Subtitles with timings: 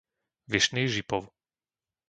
[0.51, 1.23] Vyšný Žipov